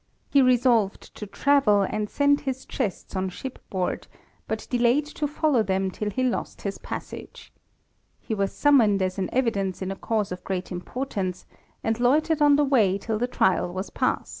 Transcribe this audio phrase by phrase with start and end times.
[0.33, 4.07] lr£e resolved to travel, and sent his chests on ship board
[4.47, 7.53] but delayed to follow them till he lost his passage.
[8.19, 11.45] He was summoned as an evidence in a cause of great importance,
[11.83, 14.29] and loitered on the way till the trial was past.